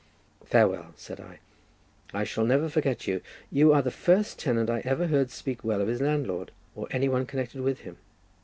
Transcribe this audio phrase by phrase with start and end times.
[0.43, 1.37] "Farewell," said I;
[2.11, 5.79] "I shall never forget you; you are the first tenant I ever heard speak well
[5.79, 7.97] of his landlord, or any one connected with him."